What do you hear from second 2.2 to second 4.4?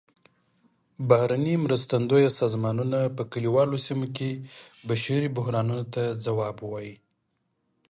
سازمانونه په کلیوالو سیمو کې